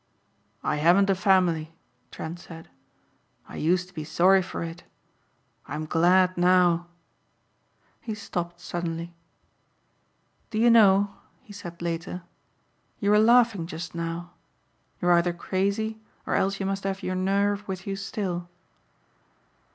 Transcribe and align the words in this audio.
"I 0.63 0.77
haven't 0.77 1.11
a 1.11 1.13
family," 1.13 1.75
Trent 2.09 2.39
said. 2.39 2.69
"I 3.47 3.55
used 3.57 3.87
to 3.87 3.93
be 3.93 4.03
sorry 4.03 4.41
for 4.41 4.63
it. 4.63 4.83
I'm 5.67 5.85
glad 5.85 6.35
now." 6.39 6.87
He 7.99 8.15
stopped 8.15 8.59
suddenly. 8.59 9.13
"Do 10.49 10.57
you 10.57 10.71
know," 10.71 11.13
he 11.43 11.53
said 11.53 11.83
later, 11.83 12.23
"you 12.97 13.11
were 13.11 13.19
laughing 13.19 13.67
just 13.67 13.93
now. 13.93 14.31
You're 14.99 15.11
either 15.13 15.33
crazy 15.33 16.01
or 16.25 16.33
else 16.33 16.59
you 16.59 16.65
must 16.65 16.83
have 16.83 17.03
your 17.03 17.13
nerve 17.13 17.67
with 17.67 17.85
you 17.85 17.95
still." 17.95 18.49